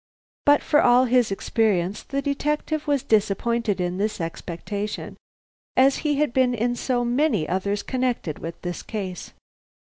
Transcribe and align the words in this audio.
But 0.47 0.63
for 0.63 0.81
all 0.81 1.05
his 1.05 1.29
experience, 1.29 2.01
the 2.01 2.23
detective 2.23 2.87
was 2.87 3.03
disappointed 3.03 3.79
in 3.79 3.99
this 3.99 4.19
expectation, 4.19 5.15
as 5.77 5.97
he 5.97 6.15
had 6.15 6.33
been 6.33 6.55
in 6.55 6.75
so 6.75 7.05
many 7.05 7.47
others 7.47 7.83
connected 7.83 8.39
with 8.39 8.59
this 8.63 8.81
case. 8.81 9.33